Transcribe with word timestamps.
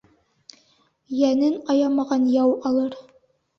Йәнен 1.19 1.53
аямаған 1.75 2.27
яу 2.39 2.59
алыр 2.73 3.01